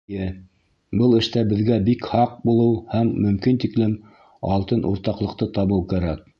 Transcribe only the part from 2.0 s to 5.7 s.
һаҡ булыу һәм мөмкин тиклем алтын урталыҡты